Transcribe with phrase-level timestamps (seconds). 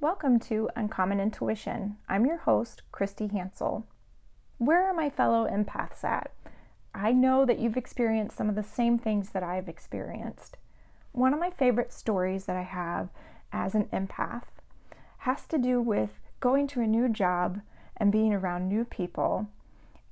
[0.00, 1.96] Welcome to Uncommon Intuition.
[2.08, 3.84] I'm your host, Christy Hansel.
[4.58, 6.30] Where are my fellow empaths at?
[6.94, 10.56] I know that you've experienced some of the same things that I've experienced.
[11.10, 13.08] One of my favorite stories that I have
[13.52, 14.44] as an empath
[15.18, 17.60] has to do with going to a new job
[17.96, 19.48] and being around new people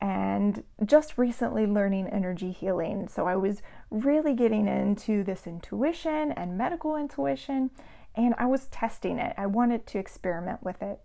[0.00, 3.08] and just recently learning energy healing.
[3.08, 7.70] So I was really getting into this intuition and medical intuition,
[8.14, 9.34] and I was testing it.
[9.36, 11.00] I wanted to experiment with it.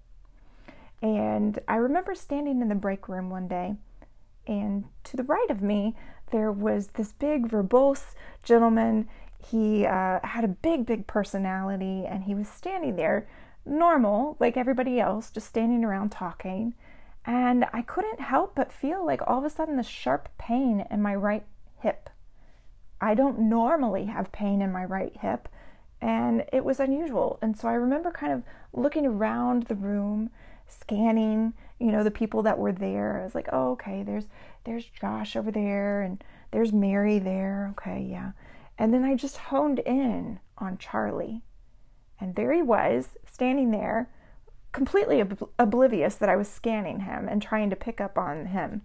[1.02, 3.76] And I remember standing in the break room one day,
[4.46, 5.96] and to the right of me,
[6.32, 8.14] there was this big, verbose
[8.44, 9.08] gentleman.
[9.50, 13.28] He uh, had a big, big personality, and he was standing there,
[13.66, 16.76] normal, like everybody else, just standing around talking.
[17.26, 21.02] And I couldn't help but feel like all of a sudden the sharp pain in
[21.02, 21.46] my right
[21.80, 22.10] hip.
[23.00, 25.48] I don't normally have pain in my right hip,
[26.00, 27.40] and it was unusual.
[27.42, 28.44] And so I remember kind of
[28.74, 30.30] looking around the room,
[30.68, 33.20] scanning, you know, the people that were there.
[33.20, 34.28] I was like, "Oh, okay, there's
[34.64, 37.70] there's Josh over there and there's Mary there.
[37.72, 38.32] Okay, yeah."
[38.78, 41.42] And then I just honed in on Charlie.
[42.20, 44.10] And there he was, standing there
[44.72, 48.82] completely ob- oblivious that I was scanning him and trying to pick up on him.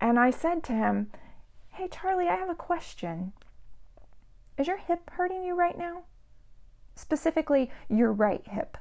[0.00, 1.10] And I said to him,
[1.70, 3.32] Hey, Charlie, I have a question.
[4.56, 6.04] Is your hip hurting you right now?
[6.94, 8.78] Specifically, your right hip.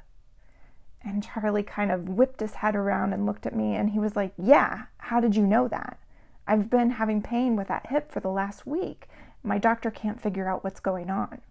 [1.03, 4.15] And Charlie kind of whipped his head around and looked at me and he was
[4.15, 5.99] like, Yeah, how did you know that?
[6.47, 9.07] I've been having pain with that hip for the last week.
[9.43, 11.41] My doctor can't figure out what's going on.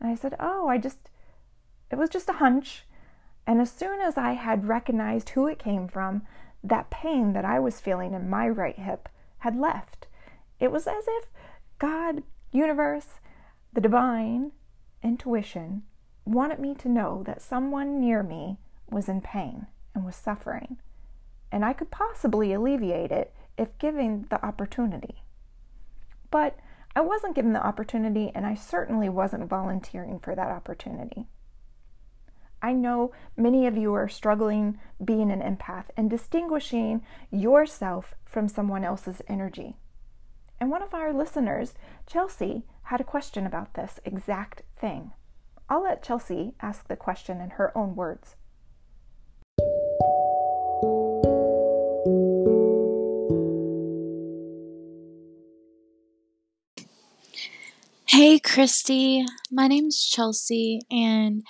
[0.00, 1.10] And I said, Oh, I just,
[1.90, 2.84] it was just a hunch.
[3.50, 6.22] And as soon as I had recognized who it came from,
[6.62, 10.06] that pain that I was feeling in my right hip had left.
[10.60, 11.24] It was as if
[11.80, 13.18] God, universe,
[13.72, 14.52] the divine,
[15.02, 15.82] intuition
[16.24, 20.76] wanted me to know that someone near me was in pain and was suffering,
[21.50, 25.24] and I could possibly alleviate it if given the opportunity.
[26.30, 26.56] But
[26.94, 31.26] I wasn't given the opportunity, and I certainly wasn't volunteering for that opportunity.
[32.62, 38.84] I know many of you are struggling being an empath and distinguishing yourself from someone
[38.84, 39.76] else's energy.
[40.60, 41.72] And one of our listeners,
[42.06, 45.12] Chelsea, had a question about this exact thing.
[45.70, 48.36] I'll let Chelsea ask the question in her own words.
[58.06, 59.24] Hey, Christy.
[59.50, 61.42] My name's Chelsea, and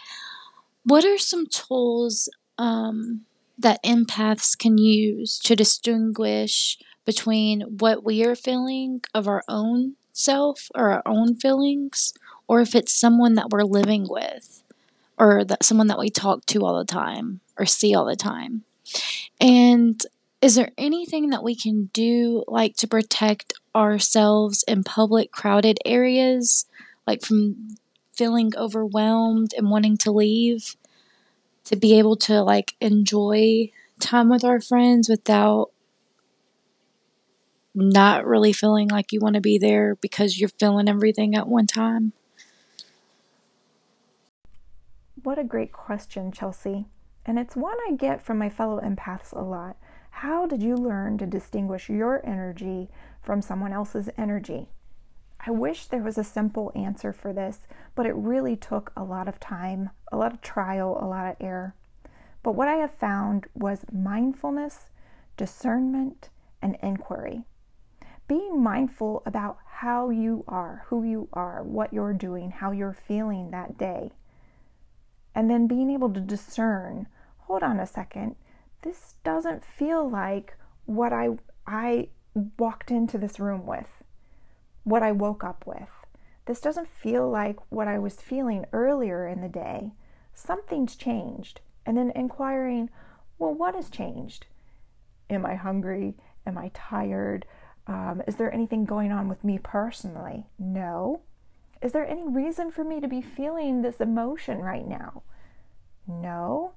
[0.84, 3.22] what are some tools um,
[3.58, 10.70] that empaths can use to distinguish between what we are feeling of our own self
[10.74, 12.14] or our own feelings,
[12.46, 14.62] or if it's someone that we're living with,
[15.19, 18.64] or that someone that we talk to all the time or see all the time?
[19.40, 20.00] And
[20.40, 26.66] is there anything that we can do, like to protect ourselves in public, crowded areas,
[27.06, 27.76] like from
[28.20, 30.76] feeling overwhelmed and wanting to leave
[31.64, 35.70] to be able to like enjoy time with our friends without
[37.75, 41.66] not really feeling like you want to be there because you're feeling everything at one
[41.66, 42.12] time?
[45.22, 46.84] What a great question, Chelsea.
[47.25, 49.78] And it's one I get from my fellow empaths a lot.
[50.10, 52.91] How did you learn to distinguish your energy
[53.22, 54.69] from someone else's energy?
[55.46, 59.26] I wish there was a simple answer for this, but it really took a lot
[59.26, 61.74] of time, a lot of trial, a lot of error.
[62.42, 64.90] But what I have found was mindfulness,
[65.36, 66.28] discernment,
[66.60, 67.44] and inquiry.
[68.28, 73.50] Being mindful about how you are, who you are, what you're doing, how you're feeling
[73.50, 74.12] that day.
[75.34, 77.06] And then being able to discern
[77.38, 78.36] hold on a second,
[78.82, 81.30] this doesn't feel like what I,
[81.66, 82.08] I
[82.58, 83.88] walked into this room with
[84.84, 85.88] what I woke up with.
[86.46, 89.92] This doesn't feel like what I was feeling earlier in the day.
[90.34, 91.60] Something's changed.
[91.87, 92.90] And then inquiring,
[93.38, 94.46] well, what has changed?
[95.28, 96.16] Am I hungry?
[96.46, 97.46] Am I tired?
[97.87, 100.46] Um, is there anything going on with me personally?
[100.58, 101.22] No.
[101.82, 105.22] Is there any reason for me to be feeling this emotion right now?
[106.06, 106.72] No.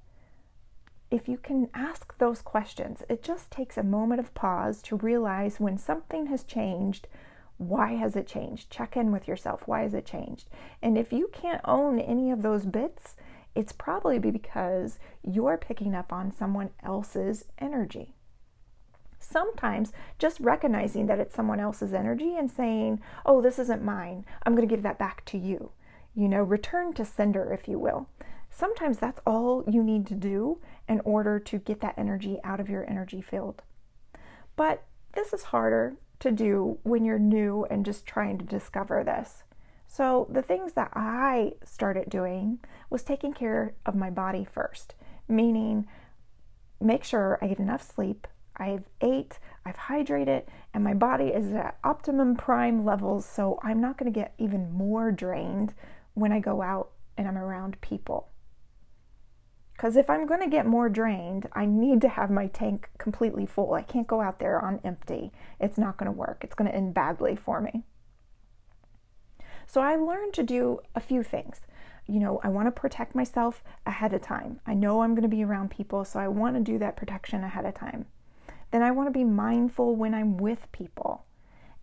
[1.12, 5.60] If you can ask those questions, it just takes a moment of pause to realize
[5.60, 7.08] when something has changed
[7.58, 8.70] why has it changed?
[8.70, 9.68] Check in with yourself.
[9.68, 10.50] Why has it changed?
[10.82, 13.16] And if you can't own any of those bits,
[13.56, 18.16] it's probably because you're picking up on someone else's energy.
[19.20, 24.56] Sometimes just recognizing that it's someone else's energy and saying, oh, this isn't mine, I'm
[24.56, 25.72] going to give that back to you.
[26.16, 28.08] You know, return to sender, if you will.
[28.50, 32.70] Sometimes that's all you need to do in order to get that energy out of
[32.70, 33.64] your energy field.
[34.56, 34.84] But
[35.14, 39.44] this is harder to do when you're new and just trying to discover this.
[39.88, 42.60] So, the things that I started doing
[42.90, 44.96] was taking care of my body first,
[45.28, 45.86] meaning
[46.82, 48.28] make sure I get enough sleep,
[48.58, 53.98] I've ate, I've hydrated, and my body is at optimum prime levels, so I'm not
[53.98, 55.74] going to get even more drained
[56.14, 58.30] when I go out and I'm around people.
[59.84, 63.46] Because if I'm going to get more drained, I need to have my tank completely
[63.46, 63.74] full.
[63.74, 65.34] I can't go out there on empty.
[65.60, 66.42] It's not going to work.
[66.42, 67.84] It's going to end badly for me.
[69.68, 71.60] So I learned to do a few things.
[72.08, 74.62] You know, I want to protect myself ahead of time.
[74.66, 77.44] I know I'm going to be around people, so I want to do that protection
[77.44, 78.06] ahead of time.
[78.72, 81.26] Then I want to be mindful when I'm with people.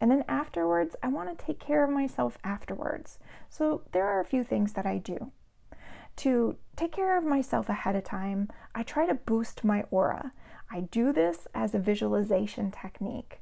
[0.01, 3.19] And then afterwards, I want to take care of myself afterwards.
[3.51, 5.33] So there are a few things that I do
[6.21, 10.33] to take care of myself ahead of time, I try to boost my aura.
[10.71, 13.41] I do this as a visualization technique.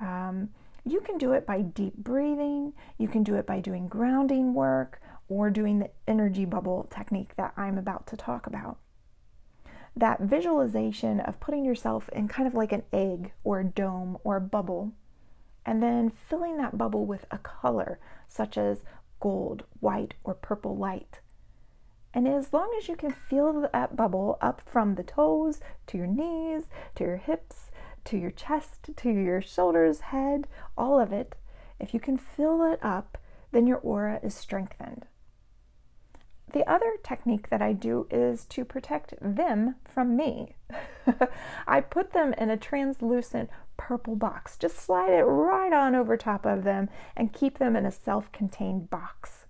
[0.00, 0.50] Um,
[0.84, 5.00] you can do it by deep breathing, you can do it by doing grounding work,
[5.28, 8.78] or doing the energy bubble technique that I'm about to talk about.
[9.96, 14.36] That visualization of putting yourself in kind of like an egg or a dome or
[14.36, 14.92] a bubble,
[15.66, 17.98] and then filling that bubble with a color
[18.28, 18.84] such as
[19.18, 21.20] gold, white, or purple light.
[22.12, 26.06] And as long as you can feel that bubble up from the toes to your
[26.06, 26.64] knees,
[26.96, 27.70] to your hips,
[28.04, 31.36] to your chest, to your shoulders, head, all of it,
[31.78, 33.18] if you can fill it up,
[33.52, 35.06] then your aura is strengthened.
[36.52, 40.56] The other technique that I do is to protect them from me.
[41.66, 44.56] I put them in a translucent purple box.
[44.56, 48.32] Just slide it right on over top of them and keep them in a self
[48.32, 49.46] contained box.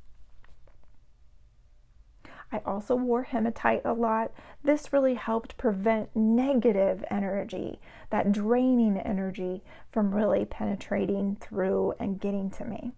[2.53, 4.33] I also wore hematite a lot.
[4.63, 7.79] This really helped prevent negative energy,
[8.11, 12.93] that draining energy, from really penetrating through and getting to me.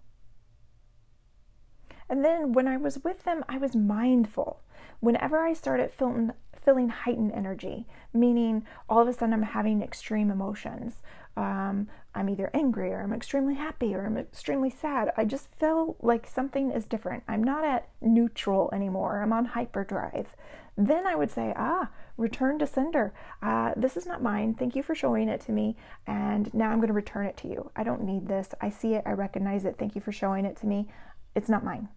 [2.08, 4.60] And then when I was with them, I was mindful.
[5.00, 6.32] Whenever I started feeling,
[6.64, 11.02] feeling heightened energy, meaning all of a sudden I'm having extreme emotions,
[11.36, 15.12] um, I'm either angry or I'm extremely happy or I'm extremely sad.
[15.16, 17.22] I just feel like something is different.
[17.26, 19.22] I'm not at neutral anymore.
[19.22, 20.36] I'm on hyperdrive.
[20.76, 23.14] Then I would say, ah, return to sender.
[23.42, 24.54] Uh, this is not mine.
[24.54, 25.76] Thank you for showing it to me.
[26.06, 27.70] And now I'm going to return it to you.
[27.76, 28.54] I don't need this.
[28.60, 29.02] I see it.
[29.06, 29.76] I recognize it.
[29.78, 30.88] Thank you for showing it to me.
[31.34, 31.88] It's not mine.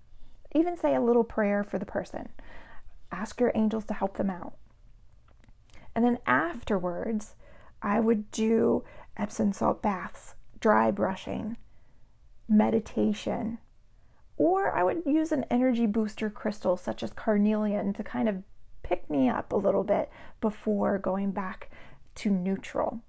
[0.53, 2.29] Even say a little prayer for the person.
[3.12, 4.53] Ask your angels to help them out.
[5.94, 7.35] And then afterwards,
[7.81, 8.83] I would do
[9.17, 11.57] Epsom salt baths, dry brushing,
[12.47, 13.57] meditation,
[14.38, 18.44] or I would use an energy booster crystal such as carnelian to kind of
[18.83, 20.09] pick me up a little bit
[20.41, 21.71] before going back
[22.15, 23.01] to neutral.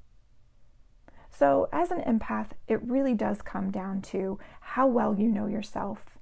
[1.31, 6.17] So, as an empath, it really does come down to how well you know yourself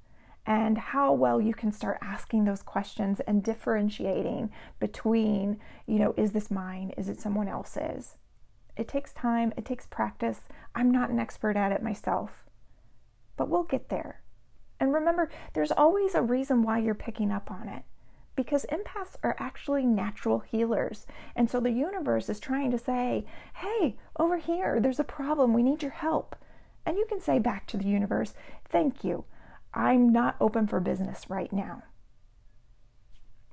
[0.47, 4.51] and how well you can start asking those questions and differentiating
[4.81, 6.93] between, you know, is this mine?
[6.97, 8.17] Is it someone else's?
[8.77, 10.43] It takes time, it takes practice.
[10.75, 12.45] I'm not an expert at it myself,
[13.37, 14.23] but we'll get there.
[14.81, 17.85] And remember, there's always a reason why you're picking up on it
[18.37, 21.07] because empaths are actually natural healers.
[21.37, 25.53] And so the universe is trying to say, hey, over here, there's a problem.
[25.53, 26.37] We need your help.
[26.85, 28.35] And you can say back to the universe,
[28.69, 29.25] thank you.
[29.73, 31.83] I'm not open for business right now.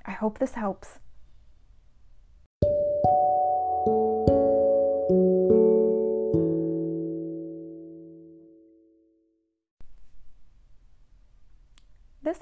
[0.06, 1.00] I hope this helps.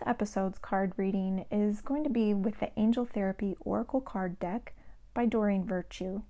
[0.10, 4.74] Episode's card reading is going to be with the Angel Therapy Oracle card deck
[5.14, 6.24] by Doreen Virtue.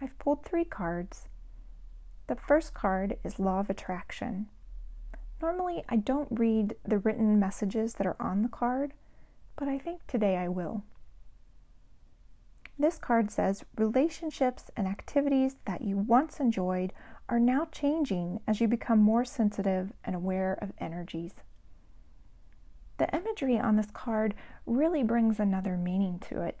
[0.00, 1.28] I've pulled three cards.
[2.26, 4.46] The first card is Law of Attraction.
[5.42, 8.94] Normally, I don't read the written messages that are on the card,
[9.56, 10.84] but I think today I will.
[12.78, 16.94] This card says relationships and activities that you once enjoyed
[17.28, 21.34] are now changing as you become more sensitive and aware of energies.
[22.98, 24.34] The imagery on this card
[24.66, 26.58] really brings another meaning to it.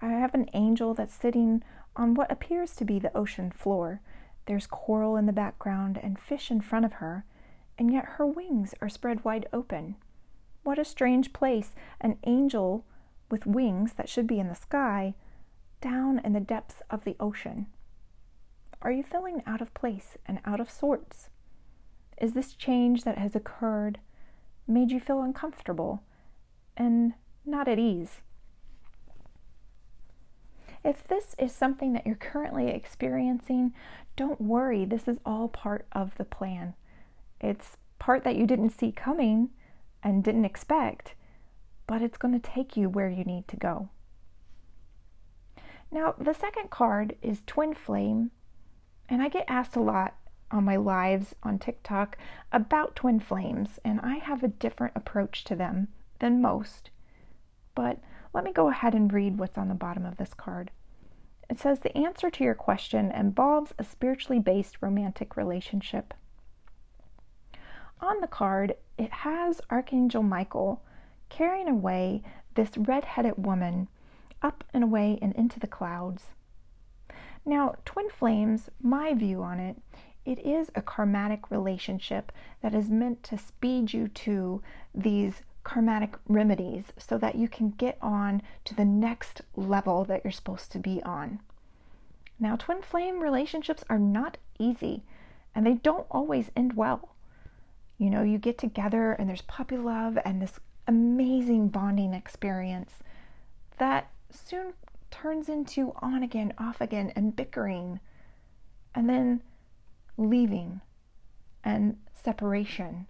[0.00, 1.62] I have an angel that's sitting
[1.96, 4.00] on what appears to be the ocean floor.
[4.46, 7.24] There's coral in the background and fish in front of her,
[7.78, 9.96] and yet her wings are spread wide open.
[10.62, 12.84] What a strange place, an angel
[13.30, 15.14] with wings that should be in the sky,
[15.80, 17.66] down in the depths of the ocean.
[18.82, 21.28] Are you feeling out of place and out of sorts?
[22.20, 23.98] Is this change that has occurred
[24.66, 26.02] made you feel uncomfortable
[26.76, 28.20] and not at ease.
[30.84, 33.72] If this is something that you're currently experiencing,
[34.16, 34.84] don't worry.
[34.84, 36.74] This is all part of the plan.
[37.40, 39.50] It's part that you didn't see coming
[40.02, 41.14] and didn't expect,
[41.86, 43.88] but it's going to take you where you need to go.
[45.90, 48.30] Now, the second card is Twin Flame,
[49.08, 50.14] and I get asked a lot
[50.54, 52.16] on my lives on TikTok
[52.52, 55.88] about twin flames, and I have a different approach to them
[56.20, 56.90] than most.
[57.74, 57.98] But
[58.32, 60.70] let me go ahead and read what's on the bottom of this card.
[61.50, 66.14] It says the answer to your question involves a spiritually based romantic relationship.
[68.00, 70.82] On the card, it has Archangel Michael
[71.28, 72.22] carrying away
[72.54, 73.88] this red headed woman
[74.40, 76.26] up and away and into the clouds.
[77.44, 79.76] Now, twin flames, my view on it,
[80.24, 84.62] it is a karmatic relationship that is meant to speed you to
[84.94, 90.30] these karmatic remedies so that you can get on to the next level that you're
[90.30, 91.40] supposed to be on.
[92.38, 95.04] Now, twin flame relationships are not easy
[95.54, 97.14] and they don't always end well.
[97.96, 102.92] You know, you get together and there's puppy love and this amazing bonding experience
[103.78, 104.74] that soon
[105.10, 108.00] turns into on again, off again, and bickering,
[108.94, 109.40] and then
[110.16, 110.80] leaving
[111.62, 113.06] and separation.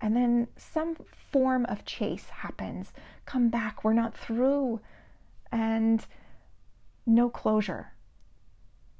[0.00, 0.96] And then some
[1.30, 2.92] form of chase happens.
[3.24, 4.80] Come back, we're not through,
[5.50, 6.04] and
[7.06, 7.92] no closure.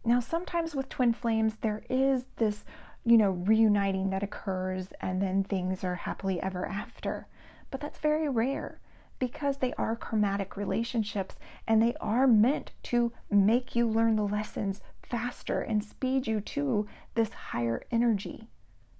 [0.04, 2.64] Now, sometimes with twin flames, there is this,
[3.04, 7.26] you know, reuniting that occurs, and then things are happily ever after.
[7.70, 8.80] But that's very rare
[9.18, 11.36] because they are karmatic relationships
[11.68, 16.86] and they are meant to make you learn the lessons faster and speed you to
[17.14, 18.48] this higher energy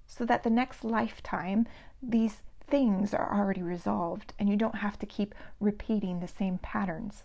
[0.07, 1.67] so that the next lifetime
[2.03, 7.25] these things are already resolved and you don't have to keep repeating the same patterns.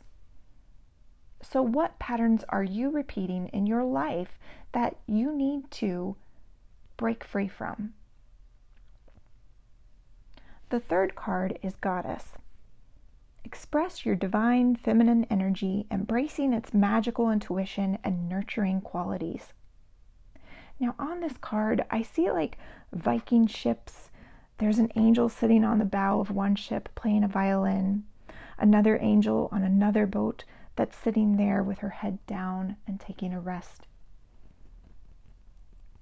[1.41, 4.39] So, what patterns are you repeating in your life
[4.72, 6.15] that you need to
[6.98, 7.93] break free from?
[10.69, 12.34] The third card is Goddess.
[13.48, 19.54] Express your divine feminine energy, embracing its magical intuition and nurturing qualities.
[20.82, 22.58] Now, on this card, I see like
[22.92, 24.10] Viking ships.
[24.58, 28.04] There's an angel sitting on the bow of one ship playing a violin,
[28.58, 30.44] another angel on another boat
[30.75, 33.88] that's sitting there with her head down and taking a rest.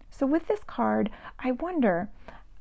[0.09, 2.09] So, with this card, I wonder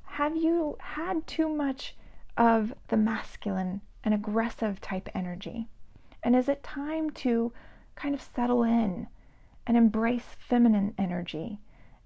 [0.02, 1.96] have you had too much
[2.36, 5.66] of the masculine an aggressive type energy?
[6.22, 7.52] And is it time to
[7.96, 9.08] kind of settle in
[9.66, 11.58] and embrace feminine energy?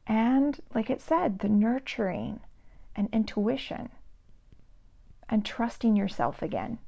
[0.06, 2.40] And, like it said, the nurturing
[2.96, 3.90] and intuition
[5.28, 6.78] and trusting yourself again.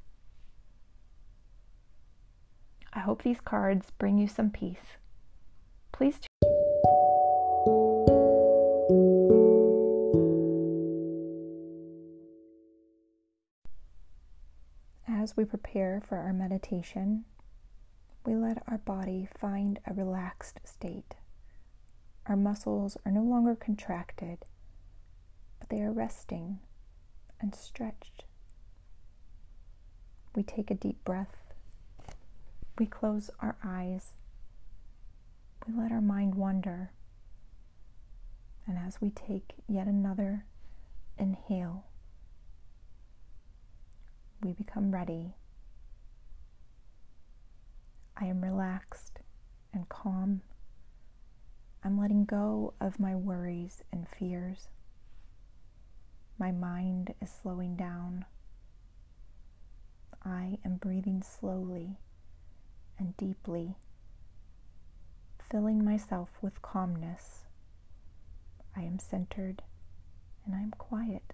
[2.93, 4.97] I hope these cards bring you some peace.
[5.93, 6.19] Please
[15.21, 17.27] as we prepare for our meditation,
[18.25, 21.15] we let our body find a relaxed state.
[22.25, 24.39] Our muscles are no longer contracted,
[25.59, 26.61] but they are resting
[27.39, 28.25] and stretched.
[30.35, 31.53] We take a deep breath.
[32.79, 34.15] We close our eyes.
[35.67, 36.93] We let our mind wander.
[38.67, 40.47] And as we take yet another
[41.19, 41.85] inhale,
[44.43, 45.35] we become ready.
[48.17, 49.21] I am relaxed
[49.73, 50.43] and calm.
[51.85, 54.69] I'm letting go of my worries and fears.
[56.39, 58.25] My mind is slowing down.
[60.25, 61.99] I am breathing slowly
[62.99, 63.77] and deeply,
[65.51, 67.47] filling myself with calmness.
[68.77, 69.63] I am centered
[70.45, 71.33] and I am quiet.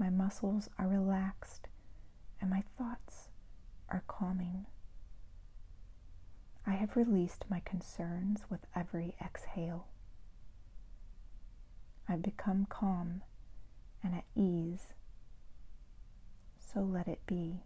[0.00, 1.68] My muscles are relaxed
[2.40, 3.28] and my thoughts
[3.90, 4.64] are calming.
[6.66, 9.88] I have released my concerns with every exhale.
[12.08, 13.20] I've become calm
[14.02, 14.94] and at ease,
[16.58, 17.60] so let it be.